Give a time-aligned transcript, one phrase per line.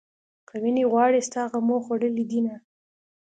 [0.47, 2.55] که وينې غواړې ستا غمو خوړلې دينه